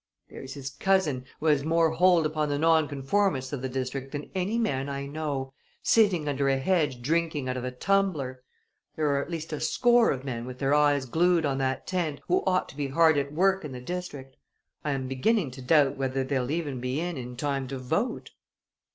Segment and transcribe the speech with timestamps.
[0.29, 4.57] "There's his cousin, who has more hold upon the nonconformists of the district than any
[4.57, 8.41] man I know sitting under a hedge drinking out of a tumbler!
[8.95, 12.19] There are at least a score of men with their eyes glued on that tent
[12.27, 14.37] who ought to be hard at work in the district.
[14.83, 18.31] I am beginning to doubt whether they'll even be in in time to vote!"